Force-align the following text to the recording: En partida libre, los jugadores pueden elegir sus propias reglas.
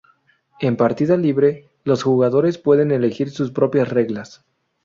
En 0.61 0.77
partida 0.77 1.15
libre, 1.15 1.69
los 1.83 2.01
jugadores 2.01 2.57
pueden 2.57 2.89
elegir 2.89 3.29
sus 3.29 3.51
propias 3.51 3.87
reglas. 3.89 4.43